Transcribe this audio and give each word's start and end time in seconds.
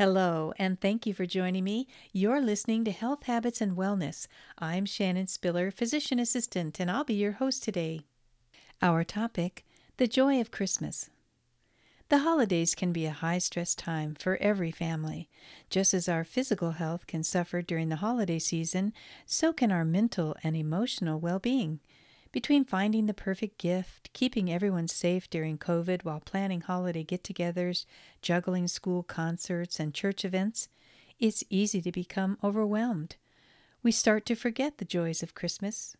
Hello, 0.00 0.54
and 0.58 0.80
thank 0.80 1.04
you 1.04 1.12
for 1.12 1.26
joining 1.26 1.62
me. 1.62 1.86
You're 2.10 2.40
listening 2.40 2.86
to 2.86 2.90
Health 2.90 3.24
Habits 3.24 3.60
and 3.60 3.76
Wellness. 3.76 4.28
I'm 4.58 4.86
Shannon 4.86 5.26
Spiller, 5.26 5.70
physician 5.70 6.18
assistant, 6.18 6.80
and 6.80 6.90
I'll 6.90 7.04
be 7.04 7.12
your 7.12 7.32
host 7.32 7.62
today. 7.62 8.06
Our 8.80 9.04
topic 9.04 9.66
The 9.98 10.08
Joy 10.08 10.40
of 10.40 10.50
Christmas. 10.50 11.10
The 12.08 12.20
holidays 12.20 12.74
can 12.74 12.94
be 12.94 13.04
a 13.04 13.10
high 13.10 13.36
stress 13.36 13.74
time 13.74 14.14
for 14.14 14.38
every 14.38 14.70
family. 14.70 15.28
Just 15.68 15.92
as 15.92 16.08
our 16.08 16.24
physical 16.24 16.70
health 16.70 17.06
can 17.06 17.22
suffer 17.22 17.60
during 17.60 17.90
the 17.90 17.96
holiday 17.96 18.38
season, 18.38 18.94
so 19.26 19.52
can 19.52 19.70
our 19.70 19.84
mental 19.84 20.34
and 20.42 20.56
emotional 20.56 21.20
well 21.20 21.40
being. 21.40 21.78
Between 22.32 22.64
finding 22.64 23.06
the 23.06 23.14
perfect 23.14 23.58
gift, 23.58 24.12
keeping 24.12 24.52
everyone 24.52 24.86
safe 24.86 25.28
during 25.28 25.58
COVID 25.58 26.04
while 26.04 26.20
planning 26.20 26.60
holiday 26.60 27.02
get 27.02 27.24
togethers, 27.24 27.86
juggling 28.22 28.68
school 28.68 29.02
concerts, 29.02 29.80
and 29.80 29.92
church 29.92 30.24
events, 30.24 30.68
it's 31.18 31.42
easy 31.50 31.82
to 31.82 31.90
become 31.90 32.38
overwhelmed. 32.42 33.16
We 33.82 33.90
start 33.90 34.26
to 34.26 34.36
forget 34.36 34.78
the 34.78 34.84
joys 34.84 35.24
of 35.24 35.34
Christmas. 35.34 35.96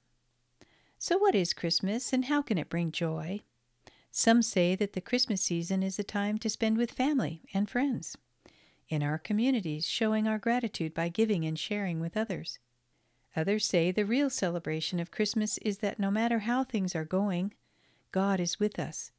So, 0.99 1.19
what 1.19 1.35
is 1.35 1.53
Christmas 1.53 2.13
and 2.13 2.27
how 2.27 2.43
can 2.43 2.59
it 2.59 2.69
bring 2.69 2.93
joy? 2.93 3.41
Some 4.13 4.43
say 4.43 4.77
that 4.77 4.93
the 4.93 5.01
Christmas 5.01 5.43
season 5.43 5.83
is 5.83 5.99
a 5.99 6.05
time 6.05 6.39
to 6.39 6.51
spend 6.51 6.77
with 6.77 6.93
family 6.93 7.43
and 7.53 7.69
friends. 7.69 8.17
In 8.89 9.03
our 9.03 9.19
communities, 9.19 9.87
showing 9.87 10.29
our 10.29 10.39
gratitude 10.39 10.95
by 10.95 11.09
giving 11.09 11.45
and 11.45 11.59
sharing 11.59 12.01
with 12.01 12.17
others. 12.17 12.59
Others 13.37 13.67
say 13.67 13.91
the 13.93 14.05
real 14.05 14.29
celebration 14.29 14.99
of 14.99 15.11
Christmas 15.11 15.59
is 15.59 15.79
that 15.79 15.99
no 15.99 16.11
matter 16.11 16.41
how 16.41 16.65
things 16.65 16.97
are 16.97 17.05
going, 17.05 17.55
God 18.13 18.41
is 18.41 18.59
with 18.59 18.79
us. 18.79 19.13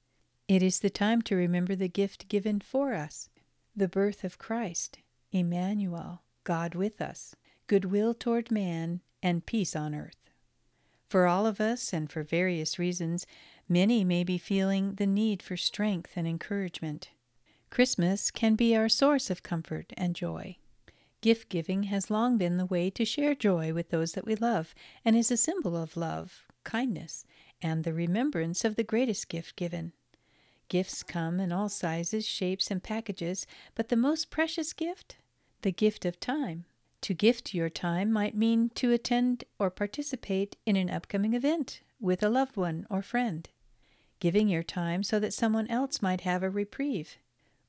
It 0.47 0.61
is 0.61 0.79
the 0.79 0.89
time 0.89 1.21
to 1.23 1.35
remember 1.35 1.75
the 1.75 1.87
gift 1.87 2.27
given 2.27 2.59
for 2.59 2.93
us 2.93 3.29
the 3.73 3.87
birth 3.87 4.25
of 4.25 4.37
Christ, 4.37 4.99
Emmanuel, 5.31 6.23
God 6.43 6.75
with 6.75 7.01
us, 7.01 7.35
goodwill 7.67 8.13
toward 8.13 8.51
man, 8.51 8.99
and 9.23 9.45
peace 9.45 9.77
on 9.77 9.95
earth. 9.95 10.29
For 11.07 11.25
all 11.25 11.45
of 11.45 11.61
us, 11.61 11.93
and 11.93 12.09
for 12.09 12.23
various 12.23 12.77
reasons, 12.77 13.25
many 13.69 14.03
may 14.03 14.25
be 14.25 14.37
feeling 14.37 14.95
the 14.95 15.07
need 15.07 15.41
for 15.41 15.55
strength 15.55 16.11
and 16.17 16.27
encouragement. 16.27 17.11
Christmas 17.69 18.31
can 18.31 18.55
be 18.55 18.75
our 18.75 18.89
source 18.89 19.29
of 19.29 19.43
comfort 19.43 19.93
and 19.95 20.15
joy. 20.15 20.57
Gift 21.21 21.49
giving 21.49 21.83
has 21.83 22.09
long 22.09 22.39
been 22.39 22.57
the 22.57 22.65
way 22.65 22.89
to 22.89 23.05
share 23.05 23.35
joy 23.35 23.73
with 23.73 23.89
those 23.89 24.13
that 24.13 24.25
we 24.25 24.35
love 24.35 24.73
and 25.05 25.15
is 25.15 25.29
a 25.29 25.37
symbol 25.37 25.77
of 25.77 25.95
love, 25.95 26.47
kindness, 26.63 27.25
and 27.61 27.83
the 27.83 27.93
remembrance 27.93 28.65
of 28.65 28.75
the 28.75 28.83
greatest 28.83 29.29
gift 29.29 29.55
given. 29.55 29.93
Gifts 30.67 31.03
come 31.03 31.39
in 31.39 31.51
all 31.51 31.69
sizes, 31.69 32.25
shapes, 32.25 32.71
and 32.71 32.81
packages, 32.81 33.45
but 33.75 33.89
the 33.89 33.95
most 33.95 34.31
precious 34.31 34.73
gift? 34.73 35.17
The 35.61 35.71
gift 35.71 36.05
of 36.05 36.19
time. 36.19 36.65
To 37.01 37.13
gift 37.13 37.53
your 37.53 37.69
time 37.69 38.11
might 38.11 38.35
mean 38.35 38.69
to 38.75 38.91
attend 38.91 39.43
or 39.59 39.69
participate 39.69 40.55
in 40.65 40.75
an 40.75 40.89
upcoming 40.89 41.33
event 41.33 41.81
with 41.99 42.23
a 42.23 42.29
loved 42.29 42.57
one 42.57 42.87
or 42.89 43.03
friend. 43.03 43.47
Giving 44.19 44.47
your 44.47 44.63
time 44.63 45.03
so 45.03 45.19
that 45.19 45.33
someone 45.33 45.67
else 45.67 46.01
might 46.01 46.21
have 46.21 46.41
a 46.41 46.49
reprieve 46.49 47.17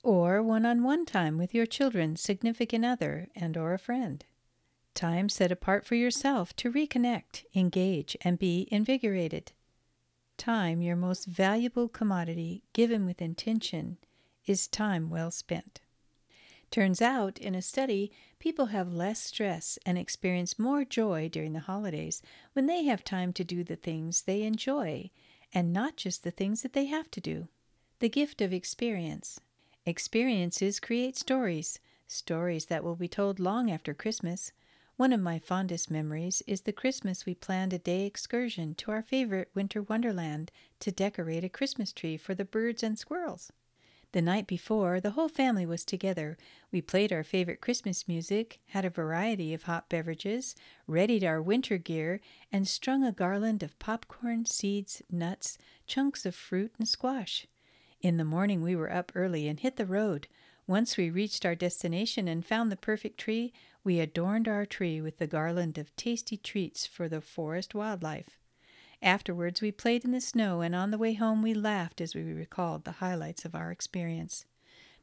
or 0.02 0.42
one-on-one 0.42 1.06
time 1.06 1.38
with 1.38 1.54
your 1.54 1.66
children, 1.66 2.16
significant 2.16 2.84
other, 2.84 3.28
and 3.34 3.56
or 3.56 3.72
a 3.72 3.78
friend. 3.78 4.24
Time 4.94 5.28
set 5.28 5.50
apart 5.50 5.86
for 5.86 5.94
yourself 5.94 6.54
to 6.56 6.70
reconnect, 6.70 7.44
engage, 7.54 8.16
and 8.22 8.38
be 8.38 8.68
invigorated. 8.70 9.52
Time, 10.36 10.82
your 10.82 10.96
most 10.96 11.26
valuable 11.26 11.88
commodity, 11.88 12.62
given 12.72 13.06
with 13.06 13.22
intention, 13.22 13.96
is 14.44 14.66
time 14.66 15.08
well 15.08 15.30
spent. 15.30 15.80
Turns 16.70 17.02
out, 17.02 17.38
in 17.38 17.54
a 17.54 17.62
study, 17.62 18.10
people 18.38 18.66
have 18.66 18.92
less 18.92 19.20
stress 19.20 19.78
and 19.84 19.98
experience 19.98 20.58
more 20.58 20.84
joy 20.84 21.28
during 21.28 21.52
the 21.52 21.60
holidays 21.60 22.22
when 22.54 22.66
they 22.66 22.84
have 22.84 23.04
time 23.04 23.32
to 23.34 23.44
do 23.44 23.62
the 23.62 23.76
things 23.76 24.22
they 24.22 24.42
enjoy 24.42 25.10
and 25.52 25.72
not 25.72 25.96
just 25.96 26.24
the 26.24 26.30
things 26.30 26.62
that 26.62 26.72
they 26.72 26.86
have 26.86 27.10
to 27.10 27.20
do. 27.20 27.48
The 27.98 28.08
gift 28.08 28.40
of 28.40 28.52
experience. 28.52 29.38
Experiences 29.84 30.78
create 30.78 31.16
stories, 31.16 31.80
stories 32.06 32.66
that 32.66 32.84
will 32.84 32.94
be 32.94 33.08
told 33.08 33.40
long 33.40 33.68
after 33.68 33.92
Christmas. 33.92 34.52
One 34.96 35.12
of 35.12 35.18
my 35.18 35.40
fondest 35.40 35.90
memories 35.90 36.40
is 36.46 36.60
the 36.60 36.72
Christmas 36.72 37.26
we 37.26 37.34
planned 37.34 37.72
a 37.72 37.78
day 37.78 38.06
excursion 38.06 38.76
to 38.76 38.92
our 38.92 39.02
favorite 39.02 39.50
winter 39.56 39.82
wonderland 39.82 40.52
to 40.78 40.92
decorate 40.92 41.42
a 41.42 41.48
Christmas 41.48 41.92
tree 41.92 42.16
for 42.16 42.32
the 42.32 42.44
birds 42.44 42.84
and 42.84 42.96
squirrels. 42.96 43.50
The 44.12 44.22
night 44.22 44.46
before, 44.46 45.00
the 45.00 45.12
whole 45.12 45.28
family 45.28 45.66
was 45.66 45.84
together. 45.84 46.38
We 46.70 46.80
played 46.80 47.12
our 47.12 47.24
favorite 47.24 47.60
Christmas 47.60 48.06
music, 48.06 48.60
had 48.66 48.84
a 48.84 48.90
variety 48.90 49.52
of 49.52 49.64
hot 49.64 49.88
beverages, 49.88 50.54
readied 50.86 51.24
our 51.24 51.42
winter 51.42 51.76
gear, 51.76 52.20
and 52.52 52.68
strung 52.68 53.02
a 53.02 53.10
garland 53.10 53.64
of 53.64 53.76
popcorn, 53.80 54.46
seeds, 54.46 55.02
nuts, 55.10 55.58
chunks 55.88 56.24
of 56.24 56.36
fruit, 56.36 56.72
and 56.78 56.86
squash. 56.86 57.48
In 58.02 58.16
the 58.16 58.24
morning 58.24 58.62
we 58.62 58.74
were 58.74 58.92
up 58.92 59.12
early 59.14 59.46
and 59.46 59.60
hit 59.60 59.76
the 59.76 59.86
road. 59.86 60.26
Once 60.66 60.96
we 60.96 61.08
reached 61.08 61.46
our 61.46 61.54
destination 61.54 62.26
and 62.26 62.44
found 62.44 62.72
the 62.72 62.76
perfect 62.76 63.16
tree, 63.16 63.52
we 63.84 64.00
adorned 64.00 64.48
our 64.48 64.66
tree 64.66 65.00
with 65.00 65.18
the 65.18 65.28
garland 65.28 65.78
of 65.78 65.94
tasty 65.94 66.36
treats 66.36 66.84
for 66.84 67.08
the 67.08 67.20
forest 67.20 67.76
wildlife. 67.76 68.40
Afterwards, 69.00 69.60
we 69.60 69.70
played 69.70 70.04
in 70.04 70.10
the 70.10 70.20
snow, 70.20 70.62
and 70.62 70.74
on 70.74 70.90
the 70.90 70.98
way 70.98 71.12
home, 71.12 71.42
we 71.42 71.54
laughed 71.54 72.00
as 72.00 72.12
we 72.12 72.22
recalled 72.22 72.82
the 72.82 72.98
highlights 72.98 73.44
of 73.44 73.54
our 73.54 73.70
experience. 73.70 74.46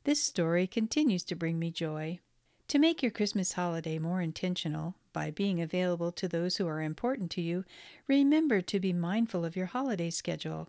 This 0.04 0.22
story 0.22 0.68
continues 0.68 1.24
to 1.26 1.38
bring 1.38 1.58
me 1.58 1.72
joy. 1.72 2.20
To 2.68 2.80
make 2.80 3.02
your 3.02 3.12
Christmas 3.12 3.54
holiday 3.54 3.98
more 3.98 4.22
intentional, 4.22 4.96
by 5.14 5.32
being 5.32 5.62
available 5.62 6.12
to 6.12 6.28
those 6.28 6.58
who 6.58 6.68
are 6.68 6.82
important 6.82 7.32
to 7.32 7.42
you, 7.42 7.64
remember 8.10 8.60
to 8.60 8.80
be 8.80 8.92
mindful 8.92 9.46
of 9.46 9.56
your 9.56 9.68
holiday 9.68 10.10
schedule. 10.10 10.68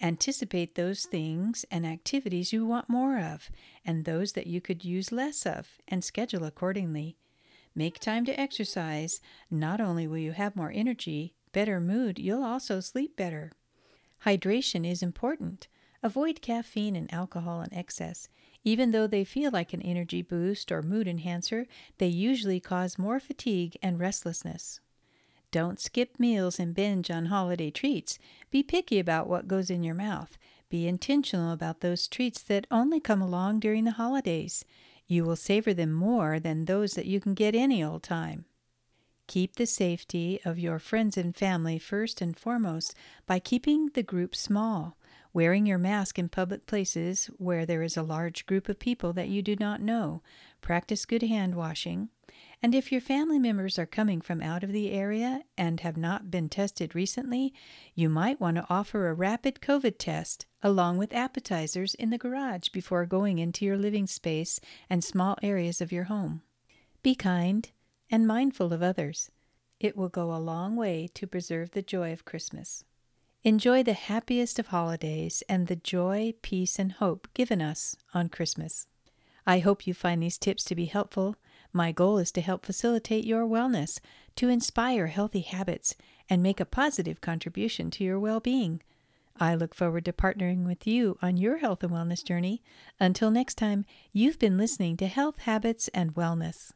Anticipate 0.00 0.74
those 0.74 1.06
things 1.06 1.64
and 1.70 1.84
activities 1.84 2.52
you 2.52 2.64
want 2.64 2.88
more 2.88 3.18
of, 3.18 3.50
and 3.84 4.04
those 4.04 4.32
that 4.32 4.46
you 4.46 4.60
could 4.60 4.84
use 4.84 5.10
less 5.10 5.44
of, 5.44 5.78
and 5.88 6.04
schedule 6.04 6.44
accordingly. 6.44 7.16
Make 7.74 7.98
time 7.98 8.24
to 8.26 8.40
exercise. 8.40 9.20
Not 9.50 9.80
only 9.80 10.06
will 10.06 10.18
you 10.18 10.32
have 10.32 10.56
more 10.56 10.72
energy, 10.72 11.34
better 11.52 11.80
mood, 11.80 12.18
you'll 12.18 12.44
also 12.44 12.80
sleep 12.80 13.16
better. 13.16 13.52
Hydration 14.24 14.88
is 14.88 15.02
important. 15.02 15.68
Avoid 16.02 16.42
caffeine 16.42 16.94
and 16.94 17.12
alcohol 17.12 17.62
in 17.62 17.74
excess. 17.74 18.28
Even 18.64 18.92
though 18.92 19.06
they 19.06 19.24
feel 19.24 19.50
like 19.50 19.72
an 19.72 19.82
energy 19.82 20.22
boost 20.22 20.70
or 20.70 20.82
mood 20.82 21.08
enhancer, 21.08 21.66
they 21.98 22.06
usually 22.06 22.60
cause 22.60 22.98
more 22.98 23.18
fatigue 23.18 23.76
and 23.82 23.98
restlessness. 23.98 24.80
Don't 25.50 25.80
skip 25.80 26.18
meals 26.18 26.58
and 26.58 26.74
binge 26.74 27.10
on 27.10 27.26
holiday 27.26 27.70
treats. 27.70 28.18
Be 28.50 28.62
picky 28.62 28.98
about 28.98 29.28
what 29.28 29.48
goes 29.48 29.70
in 29.70 29.82
your 29.82 29.94
mouth. 29.94 30.36
Be 30.68 30.86
intentional 30.86 31.52
about 31.52 31.80
those 31.80 32.06
treats 32.06 32.42
that 32.42 32.66
only 32.70 33.00
come 33.00 33.22
along 33.22 33.60
during 33.60 33.84
the 33.84 33.92
holidays. 33.92 34.64
You 35.06 35.24
will 35.24 35.36
savor 35.36 35.72
them 35.72 35.92
more 35.92 36.38
than 36.38 36.66
those 36.66 36.92
that 36.94 37.06
you 37.06 37.18
can 37.18 37.32
get 37.32 37.54
any 37.54 37.82
old 37.82 38.02
time. 38.02 38.44
Keep 39.26 39.56
the 39.56 39.66
safety 39.66 40.38
of 40.44 40.58
your 40.58 40.78
friends 40.78 41.16
and 41.16 41.34
family 41.34 41.78
first 41.78 42.20
and 42.20 42.38
foremost 42.38 42.94
by 43.26 43.38
keeping 43.38 43.88
the 43.94 44.02
group 44.02 44.36
small, 44.36 44.98
wearing 45.32 45.64
your 45.64 45.78
mask 45.78 46.18
in 46.18 46.28
public 46.28 46.66
places 46.66 47.30
where 47.38 47.64
there 47.64 47.82
is 47.82 47.96
a 47.96 48.02
large 48.02 48.44
group 48.44 48.68
of 48.68 48.78
people 48.78 49.14
that 49.14 49.28
you 49.28 49.40
do 49.40 49.56
not 49.56 49.80
know. 49.80 50.22
Practice 50.60 51.06
good 51.06 51.22
hand 51.22 51.54
washing. 51.54 52.10
And 52.60 52.74
if 52.74 52.90
your 52.90 53.00
family 53.00 53.38
members 53.38 53.78
are 53.78 53.86
coming 53.86 54.20
from 54.20 54.42
out 54.42 54.64
of 54.64 54.72
the 54.72 54.90
area 54.90 55.44
and 55.56 55.78
have 55.80 55.96
not 55.96 56.30
been 56.30 56.48
tested 56.48 56.94
recently, 56.94 57.54
you 57.94 58.08
might 58.08 58.40
want 58.40 58.56
to 58.56 58.66
offer 58.68 59.08
a 59.08 59.14
rapid 59.14 59.60
COVID 59.60 59.94
test 59.98 60.46
along 60.60 60.98
with 60.98 61.12
appetizers 61.12 61.94
in 61.94 62.10
the 62.10 62.18
garage 62.18 62.70
before 62.70 63.06
going 63.06 63.38
into 63.38 63.64
your 63.64 63.78
living 63.78 64.08
space 64.08 64.58
and 64.90 65.04
small 65.04 65.36
areas 65.40 65.80
of 65.80 65.92
your 65.92 66.04
home. 66.04 66.42
Be 67.02 67.14
kind 67.14 67.70
and 68.10 68.26
mindful 68.26 68.72
of 68.72 68.82
others. 68.82 69.30
It 69.78 69.96
will 69.96 70.08
go 70.08 70.34
a 70.34 70.38
long 70.42 70.74
way 70.74 71.08
to 71.14 71.28
preserve 71.28 71.70
the 71.70 71.82
joy 71.82 72.12
of 72.12 72.24
Christmas. 72.24 72.84
Enjoy 73.44 73.84
the 73.84 73.92
happiest 73.92 74.58
of 74.58 74.66
holidays 74.66 75.44
and 75.48 75.68
the 75.68 75.76
joy, 75.76 76.34
peace, 76.42 76.76
and 76.80 76.90
hope 76.90 77.28
given 77.34 77.62
us 77.62 77.94
on 78.12 78.28
Christmas. 78.28 78.88
I 79.46 79.60
hope 79.60 79.86
you 79.86 79.94
find 79.94 80.20
these 80.20 80.38
tips 80.38 80.64
to 80.64 80.74
be 80.74 80.86
helpful 80.86 81.36
my 81.72 81.92
goal 81.92 82.18
is 82.18 82.32
to 82.32 82.40
help 82.40 82.64
facilitate 82.64 83.24
your 83.24 83.44
wellness, 83.46 84.00
to 84.36 84.48
inspire 84.48 85.08
healthy 85.08 85.40
habits, 85.40 85.94
and 86.30 86.42
make 86.42 86.60
a 86.60 86.64
positive 86.64 87.20
contribution 87.20 87.90
to 87.90 88.04
your 88.04 88.18
well 88.18 88.40
being. 88.40 88.82
I 89.40 89.54
look 89.54 89.74
forward 89.74 90.04
to 90.06 90.12
partnering 90.12 90.66
with 90.66 90.86
you 90.86 91.16
on 91.22 91.36
your 91.36 91.58
health 91.58 91.82
and 91.84 91.92
wellness 91.92 92.24
journey. 92.24 92.62
Until 92.98 93.30
next 93.30 93.56
time, 93.56 93.84
you've 94.12 94.38
been 94.38 94.58
listening 94.58 94.96
to 94.96 95.06
Health 95.06 95.38
Habits 95.40 95.88
and 95.88 96.14
Wellness. 96.14 96.72